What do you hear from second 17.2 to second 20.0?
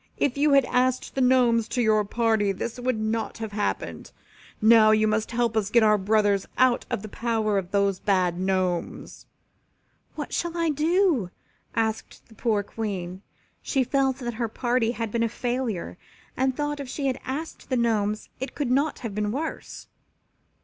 asked the Gnomes it could not have been worse.